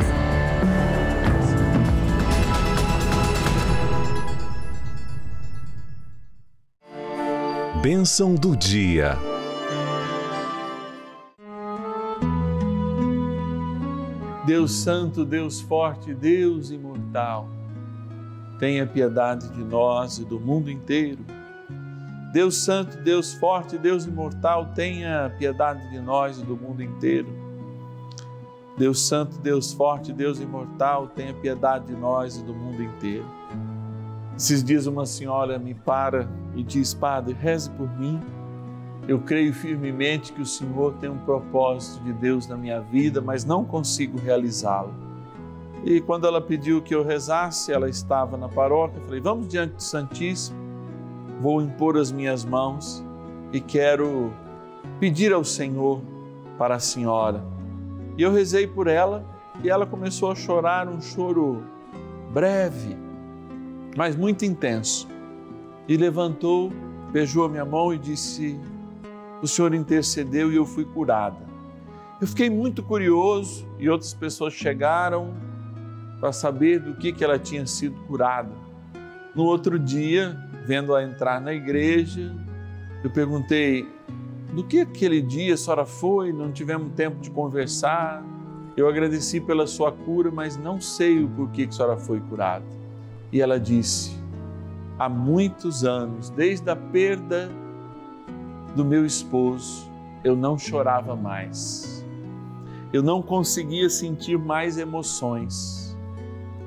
Bênção 7.83 8.35
do 8.35 8.57
dia. 8.57 9.19
Deus 14.47 14.73
Santo, 14.73 15.27
Deus 15.27 15.61
Forte, 15.61 16.15
Deus 16.15 16.71
Imortal, 16.71 17.51
tenha 18.59 18.87
piedade 18.87 19.47
de 19.51 19.63
nós 19.63 20.17
e 20.17 20.25
do 20.25 20.41
mundo 20.41 20.71
inteiro 20.71 21.34
Deus 22.35 22.65
Santo, 22.65 22.97
Deus 22.97 23.33
Forte, 23.33 23.79
Deus 23.79 24.07
Imortal, 24.07 24.73
tenha 24.75 25.33
piedade 25.39 25.89
de 25.89 26.01
nós 26.01 26.37
e 26.37 26.45
do 26.45 26.57
mundo 26.57 26.83
inteiro. 26.83 27.29
Deus 28.77 29.07
Santo, 29.07 29.39
Deus 29.39 29.73
Forte, 29.73 30.13
Deus 30.13 30.41
Imortal, 30.41 31.07
tenha 31.07 31.33
piedade 31.33 31.87
de 31.87 31.93
nós 31.95 32.37
e 32.37 32.43
do 32.43 32.53
mundo 32.53 32.83
inteiro. 32.83 33.25
Esses 34.37 34.65
dias 34.65 34.89
uma 34.89 35.07
senhora 35.07 35.61
me 35.61 35.75
para 35.75 36.29
e 36.57 36.65
diz, 36.65 36.93
Padre, 36.93 37.37
reze 37.39 37.71
por 37.71 37.89
mim. 37.97 38.21
Eu 39.07 39.21
creio 39.21 39.55
firmemente 39.55 40.33
que 40.33 40.43
o 40.43 40.47
Senhor 40.47 40.95
tem 40.95 41.09
um 41.09 41.19
propósito 41.19 42.03
de 42.03 42.13
Deus 42.15 42.49
na 42.49 42.57
minha 42.57 42.81
vida, 42.81 43.21
mas 43.21 43.45
não 43.45 43.65
consigo 43.65 44.19
realizá-lo. 44.19 44.93
E 45.85 46.01
quando 46.01 46.27
ela 46.27 46.41
pediu 46.41 46.83
que 46.83 46.97
eu 46.97 47.05
rezasse, 47.05 47.73
ela 47.73 47.89
estava 47.89 48.37
na 48.37 48.49
paróquia, 48.49 48.99
eu 48.99 49.05
falei, 49.05 49.21
vamos 49.21 49.47
diante 49.47 49.75
do 49.75 49.83
Santíssimo 49.85 50.64
vou 51.41 51.61
impor 51.63 51.97
as 51.97 52.11
minhas 52.13 52.45
mãos 52.45 53.05
e 53.53 53.61
quero 53.61 54.33
pedir 54.99 55.33
ao 55.33 55.45
Senhor 55.45 56.03
para 56.59 56.77
a 56.77 56.79
senhora. 56.79 57.45
E 58.17 58.23
eu 58.23 58.33
rezei 58.33 58.67
por 58.67 58.87
ela 58.87 59.25
e 59.63 59.69
ela 59.69 59.87
começou 59.87 60.31
a 60.31 60.35
chorar 60.35 60.89
um 60.89 61.01
choro 61.01 61.63
breve, 62.33 62.97
mas 63.97 64.17
muito 64.17 64.45
intenso. 64.45 65.09
E 65.87 65.97
levantou, 65.97 66.73
beijou 67.13 67.45
a 67.45 67.49
minha 67.49 67.65
mão 67.65 67.93
e 67.93 67.99
disse: 67.99 68.59
O 69.43 69.47
Senhor 69.47 69.75
intercedeu 69.75 70.53
e 70.53 70.57
eu 70.57 70.65
fui 70.65 70.85
curada. 70.85 71.45
Eu 72.21 72.27
fiquei 72.27 72.49
muito 72.49 72.83
curioso 72.83 73.67
e 73.79 73.89
outras 73.89 74.15
pessoas 74.15 74.55
chegaram 74.55 75.35
para 76.21 76.33
saber 76.33 76.81
do 76.81 76.95
que, 76.95 77.13
que 77.13 77.23
ela 77.23 77.39
tinha 77.39 77.67
sido 77.67 77.97
curada. 78.07 78.51
No 79.35 79.45
outro 79.45 79.79
dia, 79.79 80.39
vendo-a 80.65 81.03
entrar 81.03 81.41
na 81.41 81.53
igreja, 81.53 82.35
eu 83.03 83.11
perguntei: 83.11 83.89
do 84.53 84.65
que 84.65 84.81
aquele 84.81 85.21
dia 85.21 85.55
a 85.55 85.57
senhora 85.57 85.85
foi? 85.85 86.33
Não 86.33 86.53
tivemos 86.53 86.93
tempo 86.95 87.21
de 87.21 87.31
conversar. 87.31 88.25
Eu 88.77 88.89
agradeci 88.89 89.41
pela 89.41 89.67
sua 89.67 89.93
cura, 89.93 90.31
mas 90.31 90.57
não 90.57 90.81
sei 90.81 91.23
o 91.23 91.29
porquê 91.29 91.65
que 91.65 91.71
a 91.71 91.73
senhora 91.73 91.97
foi 91.97 92.21
curada. 92.21 92.65
E 93.33 93.41
ela 93.41 93.59
disse: 93.59 94.17
há 94.99 95.09
muitos 95.09 95.85
anos, 95.85 96.31
desde 96.31 96.71
a 96.71 96.77
perda 96.77 97.51
do 98.75 98.85
meu 98.85 99.05
esposo, 99.05 99.91
eu 100.23 100.35
não 100.35 100.59
chorava 100.59 101.15
mais. 101.15 102.05
Eu 102.93 103.03
não 103.03 103.21
conseguia 103.21 103.91
sentir 103.91 104.39
mais 104.39 104.79
emoções. 104.79 105.97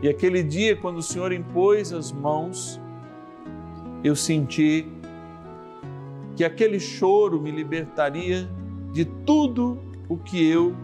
E 0.01 0.09
aquele 0.09 0.43
dia, 0.43 0.75
quando 0.75 0.97
o 0.97 1.01
Senhor 1.01 1.31
impôs 1.31 1.91
as 1.91 2.11
mãos 2.11 2.79
eu 4.07 4.15
senti 4.15 4.87
que 6.35 6.43
aquele 6.43 6.79
choro 6.79 7.41
me 7.41 7.51
libertaria 7.51 8.49
de 8.91 9.05
tudo 9.05 9.79
o 10.07 10.17
que 10.17 10.49
eu 10.49 10.75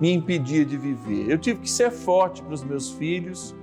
me 0.00 0.12
impedia 0.12 0.64
de 0.64 0.76
viver. 0.76 1.30
Eu 1.30 1.38
tive 1.38 1.60
que 1.60 1.70
ser 1.70 1.90
forte 1.90 2.42
para 2.42 2.54
os 2.54 2.62
meus 2.62 2.90
filhos, 2.90 3.54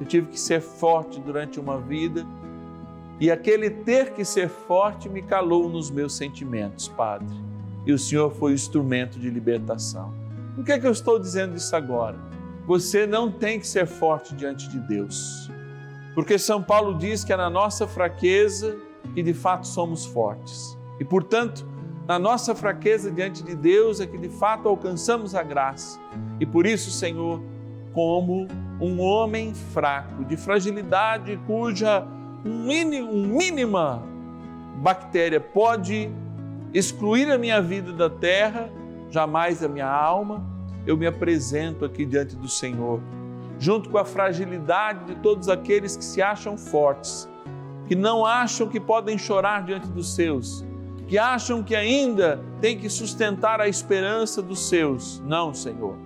eu 0.00 0.06
tive 0.06 0.28
que 0.28 0.40
ser 0.40 0.60
forte 0.60 1.20
durante 1.20 1.58
uma 1.58 1.78
vida, 1.78 2.26
e 3.20 3.30
aquele 3.30 3.70
ter 3.70 4.12
que 4.12 4.24
ser 4.24 4.48
forte 4.48 5.08
me 5.08 5.22
calou 5.22 5.68
nos 5.68 5.90
meus 5.90 6.16
sentimentos, 6.16 6.88
Padre. 6.88 7.34
E 7.86 7.92
o 7.92 7.98
Senhor 7.98 8.30
foi 8.30 8.52
o 8.52 8.54
instrumento 8.54 9.18
de 9.18 9.30
libertação. 9.30 10.12
Por 10.54 10.64
que, 10.64 10.72
é 10.72 10.78
que 10.78 10.86
eu 10.86 10.92
estou 10.92 11.18
dizendo 11.18 11.56
isso 11.56 11.74
agora? 11.76 12.18
Você 12.66 13.06
não 13.06 13.30
tem 13.30 13.60
que 13.60 13.66
ser 13.66 13.86
forte 13.86 14.34
diante 14.34 14.68
de 14.68 14.78
Deus. 14.80 15.50
Porque 16.14 16.38
São 16.38 16.62
Paulo 16.62 16.96
diz 16.96 17.24
que 17.24 17.32
é 17.32 17.36
na 17.36 17.50
nossa 17.50 17.86
fraqueza 17.86 18.76
que 19.14 19.22
de 19.22 19.34
fato 19.34 19.66
somos 19.66 20.06
fortes. 20.06 20.78
E 20.98 21.04
portanto, 21.04 21.66
na 22.06 22.18
nossa 22.18 22.54
fraqueza 22.54 23.10
diante 23.10 23.42
de 23.42 23.54
Deus 23.54 24.00
é 24.00 24.06
que 24.06 24.18
de 24.18 24.28
fato 24.28 24.68
alcançamos 24.68 25.34
a 25.34 25.42
graça. 25.42 25.98
E 26.38 26.46
por 26.46 26.66
isso, 26.66 26.90
Senhor, 26.90 27.42
como 27.92 28.46
um 28.80 29.00
homem 29.00 29.54
fraco, 29.54 30.24
de 30.24 30.36
fragilidade, 30.36 31.38
cuja 31.46 32.06
mínima 32.44 34.02
bactéria 34.82 35.40
pode 35.40 36.10
excluir 36.74 37.30
a 37.30 37.38
minha 37.38 37.62
vida 37.62 37.92
da 37.92 38.10
terra, 38.10 38.68
jamais 39.10 39.62
a 39.62 39.68
minha 39.68 39.88
alma, 39.88 40.44
eu 40.86 40.96
me 40.96 41.06
apresento 41.06 41.84
aqui 41.84 42.04
diante 42.04 42.36
do 42.36 42.48
Senhor, 42.48 43.00
junto 43.58 43.88
com 43.88 43.98
a 43.98 44.04
fragilidade 44.04 45.04
de 45.06 45.20
todos 45.20 45.48
aqueles 45.48 45.96
que 45.96 46.04
se 46.04 46.20
acham 46.20 46.56
fortes, 46.56 47.28
que 47.86 47.94
não 47.94 48.24
acham 48.24 48.68
que 48.68 48.80
podem 48.80 49.18
chorar 49.18 49.64
diante 49.64 49.88
dos 49.88 50.14
seus, 50.14 50.64
que 51.06 51.18
acham 51.18 51.62
que 51.62 51.76
ainda 51.76 52.42
tem 52.60 52.78
que 52.78 52.88
sustentar 52.88 53.60
a 53.60 53.68
esperança 53.68 54.40
dos 54.40 54.68
seus. 54.68 55.20
Não, 55.20 55.52
Senhor. 55.52 55.96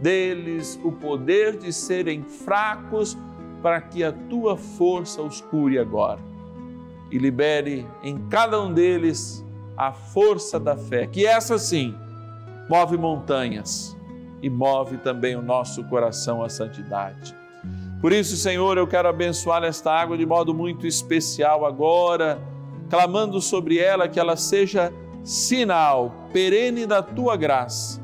Deles 0.00 0.78
o 0.84 0.90
poder 0.90 1.56
de 1.56 1.72
serem 1.72 2.24
fracos 2.24 3.16
para 3.62 3.80
que 3.80 4.02
a 4.02 4.12
tua 4.12 4.56
força 4.56 5.22
os 5.22 5.40
cure 5.40 5.78
agora. 5.78 6.20
E 7.10 7.16
libere 7.16 7.86
em 8.02 8.18
cada 8.28 8.60
um 8.60 8.72
deles 8.72 9.44
a 9.76 9.92
força 9.92 10.58
da 10.58 10.76
fé, 10.76 11.06
que 11.06 11.24
essa 11.24 11.58
sim 11.58 11.94
move 12.68 12.96
montanhas 12.96 13.93
e 14.44 14.50
move 14.50 14.98
também 14.98 15.34
o 15.34 15.40
nosso 15.40 15.82
coração 15.84 16.42
à 16.44 16.50
santidade. 16.50 17.34
Por 17.98 18.12
isso, 18.12 18.36
Senhor, 18.36 18.76
eu 18.76 18.86
quero 18.86 19.08
abençoar 19.08 19.64
esta 19.64 19.90
água 19.90 20.18
de 20.18 20.26
modo 20.26 20.52
muito 20.52 20.86
especial 20.86 21.64
agora, 21.64 22.38
clamando 22.90 23.40
sobre 23.40 23.78
ela 23.78 24.06
que 24.06 24.20
ela 24.20 24.36
seja 24.36 24.92
sinal 25.24 26.28
perene 26.30 26.84
da 26.84 27.02
tua 27.02 27.38
graça 27.38 28.02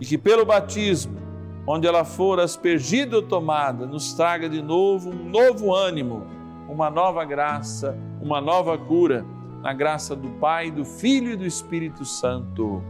e 0.00 0.06
que 0.06 0.16
pelo 0.16 0.46
batismo, 0.46 1.18
onde 1.66 1.86
ela 1.86 2.02
for 2.02 2.40
aspergida 2.40 3.16
ou 3.16 3.22
tomada, 3.22 3.84
nos 3.84 4.14
traga 4.14 4.48
de 4.48 4.62
novo 4.62 5.10
um 5.10 5.28
novo 5.28 5.74
ânimo, 5.74 6.26
uma 6.66 6.88
nova 6.88 7.26
graça, 7.26 7.94
uma 8.22 8.40
nova 8.40 8.78
cura 8.78 9.22
na 9.60 9.74
graça 9.74 10.16
do 10.16 10.30
Pai, 10.40 10.70
do 10.70 10.84
Filho 10.86 11.32
e 11.32 11.36
do 11.36 11.44
Espírito 11.44 12.06
Santo. 12.06 12.82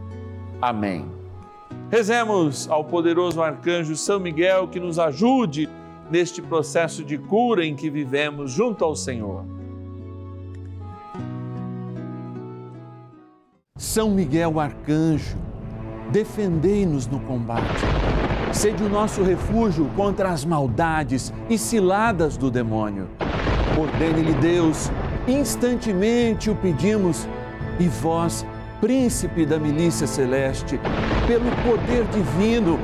Amém. 0.63 1.26
Rezemos 1.91 2.69
ao 2.69 2.85
poderoso 2.85 3.41
arcanjo 3.41 3.95
São 3.95 4.19
Miguel 4.19 4.67
que 4.67 4.81
nos 4.81 4.99
ajude 4.99 5.69
neste 6.11 6.43
processo 6.43 7.05
de 7.05 7.17
cura 7.17 7.65
em 7.65 7.77
que 7.77 7.89
vivemos 7.89 8.51
junto 8.51 8.85
ao 8.85 8.97
Senhor. 8.97 9.45
São 13.77 14.11
Miguel 14.11 14.59
arcanjo, 14.59 15.37
defendei-nos 16.11 17.07
no 17.07 17.21
combate. 17.21 17.85
Sede 18.53 18.83
o 18.83 18.89
nosso 18.89 19.23
refúgio 19.23 19.89
contra 19.95 20.31
as 20.31 20.45
maldades 20.45 21.33
e 21.49 21.57
ciladas 21.57 22.37
do 22.37 22.51
demônio. 22.51 23.09
Ordene-lhe 23.79 24.35
Deus 24.35 24.91
instantemente 25.29 26.51
o 26.51 26.57
pedimos, 26.57 27.29
e 27.79 27.89
vós, 27.89 28.47
príncipe 28.81 29.47
da 29.47 29.59
milícia 29.59 30.07
celeste, 30.07 30.81
pelo 31.27 31.51
poder 31.63 32.05
divino, 32.07 32.79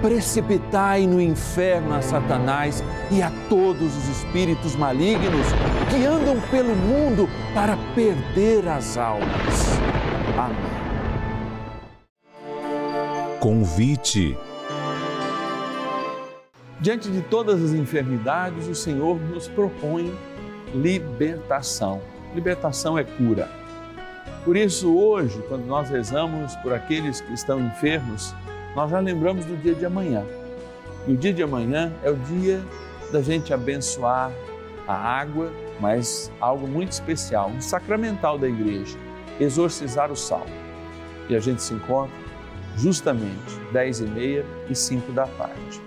precipitai 0.00 1.06
no 1.06 1.20
inferno 1.20 1.94
a 1.94 2.02
Satanás 2.02 2.82
e 3.10 3.22
a 3.22 3.32
todos 3.48 3.96
os 3.96 4.08
espíritos 4.08 4.76
malignos 4.76 5.46
que 5.90 6.04
andam 6.04 6.40
pelo 6.50 6.74
mundo 6.74 7.28
para 7.54 7.76
perder 7.94 8.68
as 8.68 8.96
almas. 8.96 9.78
Amém. 10.36 10.78
Convite. 13.40 14.36
Diante 16.80 17.10
de 17.10 17.22
todas 17.22 17.62
as 17.62 17.72
enfermidades, 17.72 18.68
o 18.68 18.74
Senhor 18.74 19.18
nos 19.18 19.48
propõe 19.48 20.12
libertação. 20.74 22.00
Libertação 22.34 22.96
é 22.96 23.02
cura. 23.02 23.57
Por 24.44 24.56
isso, 24.56 24.96
hoje, 24.96 25.42
quando 25.48 25.66
nós 25.66 25.90
rezamos 25.90 26.54
por 26.56 26.72
aqueles 26.72 27.20
que 27.20 27.32
estão 27.32 27.60
enfermos, 27.60 28.34
nós 28.74 28.90
já 28.90 29.00
lembramos 29.00 29.44
do 29.44 29.56
dia 29.56 29.74
de 29.74 29.84
amanhã. 29.84 30.24
E 31.06 31.12
o 31.12 31.16
dia 31.16 31.32
de 31.32 31.42
amanhã 31.42 31.92
é 32.02 32.10
o 32.10 32.16
dia 32.16 32.62
da 33.10 33.20
gente 33.20 33.52
abençoar 33.52 34.30
a 34.86 34.94
água, 34.94 35.52
mas 35.80 36.30
algo 36.40 36.66
muito 36.66 36.92
especial, 36.92 37.50
um 37.50 37.60
sacramental 37.60 38.38
da 38.38 38.48
igreja, 38.48 38.96
exorcizar 39.38 40.10
o 40.10 40.16
sal. 40.16 40.46
E 41.28 41.36
a 41.36 41.40
gente 41.40 41.62
se 41.62 41.74
encontra 41.74 42.16
justamente 42.76 43.58
10 43.72 44.00
e 44.00 44.04
meia 44.04 44.46
e 44.70 44.74
5 44.74 45.12
da 45.12 45.26
tarde. 45.26 45.82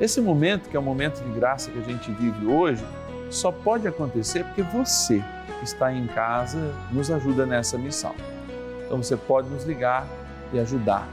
Esse 0.00 0.20
momento, 0.20 0.68
que 0.68 0.76
é 0.76 0.80
o 0.80 0.82
momento 0.82 1.22
de 1.22 1.30
graça 1.30 1.70
que 1.70 1.78
a 1.78 1.82
gente 1.82 2.10
vive 2.12 2.46
hoje, 2.46 2.84
só 3.30 3.52
pode 3.52 3.86
acontecer 3.86 4.44
porque 4.44 4.62
você 4.62 5.22
que 5.58 5.64
está 5.64 5.92
em 5.92 6.06
casa 6.08 6.74
nos 6.90 7.10
ajuda 7.10 7.46
nessa 7.46 7.78
missão. 7.78 8.14
Então 8.84 9.02
você 9.02 9.16
pode 9.16 9.48
nos 9.48 9.64
ligar 9.64 10.06
e 10.52 10.58
ajudar. 10.58 11.08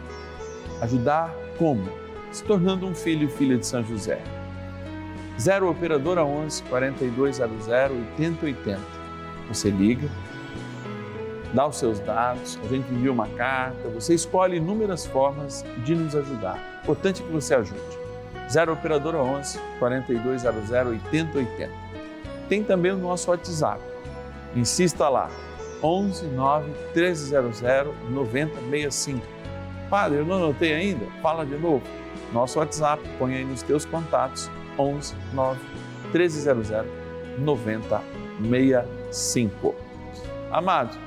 Ajudar 0.81 1.33
como? 1.57 1.87
Se 2.31 2.43
tornando 2.43 2.87
um 2.87 2.95
filho 2.95 3.27
e 3.27 3.31
filha 3.31 3.57
de 3.57 3.65
São 3.65 3.83
José. 3.83 4.19
0 5.39 5.69
Operadora 5.69 6.25
11 6.25 6.63
4200 6.63 7.67
8080. 7.67 8.79
Você 9.49 9.69
liga, 9.69 10.09
dá 11.53 11.67
os 11.67 11.77
seus 11.77 11.99
dados, 11.99 12.59
a 12.63 12.67
gente 12.67 12.91
envia 12.91 13.11
uma 13.11 13.27
carta, 13.29 13.87
você 13.89 14.15
escolhe 14.15 14.57
inúmeras 14.57 15.05
formas 15.05 15.63
de 15.85 15.93
nos 15.95 16.15
ajudar. 16.15 16.59
Importante 16.81 17.21
que 17.21 17.31
você 17.31 17.53
ajude. 17.53 17.79
0 18.49 18.73
Operadora 18.73 19.19
11 19.19 19.59
4200 19.79 20.71
8080 20.71 21.87
tem 22.47 22.63
também 22.63 22.91
o 22.91 22.97
nosso 22.97 23.29
WhatsApp. 23.29 23.81
Insista 24.55 25.09
lá, 25.09 25.29
11 25.83 26.27
9 26.27 26.71
1300 26.95 27.61
9065. 28.09 29.21
Padre, 29.89 30.19
eu 30.19 30.25
não 30.25 30.35
anotei 30.35 30.73
ainda? 30.73 31.05
Fala 31.21 31.45
de 31.45 31.57
novo. 31.57 31.83
Nosso 32.33 32.59
WhatsApp, 32.59 33.01
põe 33.17 33.35
aí 33.35 33.45
nos 33.45 33.61
teus 33.61 33.85
contatos, 33.85 34.51
11 34.77 35.15
9 35.33 35.59
1300 36.11 36.69
9065. 37.37 39.75
Amado, 40.51 40.97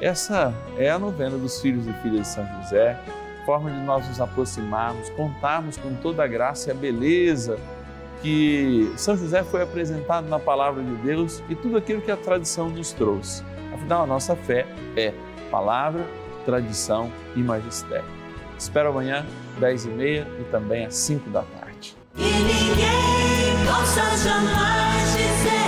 essa 0.00 0.54
é 0.78 0.90
a 0.90 0.98
novena 0.98 1.36
dos 1.36 1.60
filhos 1.60 1.86
e 1.86 1.92
filhas 1.94 2.22
de 2.22 2.28
São 2.28 2.46
José, 2.62 2.98
forma 3.44 3.70
de 3.70 3.80
nós 3.80 4.08
nos 4.08 4.20
aproximarmos, 4.20 5.10
contarmos 5.10 5.76
com 5.76 5.94
toda 5.94 6.24
a 6.24 6.26
graça 6.26 6.68
e 6.68 6.72
a 6.72 6.74
beleza 6.74 7.58
que 8.22 8.92
São 8.96 9.16
José 9.16 9.42
foi 9.42 9.62
apresentado 9.62 10.28
na 10.28 10.38
palavra 10.38 10.82
de 10.82 10.94
Deus 10.96 11.42
e 11.48 11.54
tudo 11.54 11.76
aquilo 11.76 12.00
que 12.00 12.10
a 12.10 12.16
tradição 12.16 12.68
nos 12.68 12.92
trouxe. 12.92 13.42
Afinal, 13.72 14.02
a 14.02 14.06
nossa 14.06 14.36
fé 14.36 14.66
é 14.96 15.12
palavra, 15.50 16.06
tradição 16.44 17.10
e 17.34 17.40
magistério. 17.40 18.08
Espero 18.58 18.90
amanhã, 18.90 19.26
10 19.58 19.86
e 19.86 19.88
meia 19.88 20.28
e 20.38 20.44
também 20.44 20.84
às 20.84 20.94
5 20.94 21.30
da 21.30 21.42
tarde. 21.42 21.96
E 22.16 22.22
ninguém 22.22 23.66
possa 23.66 24.16
jamais 24.16 25.12
dizer 25.12 25.59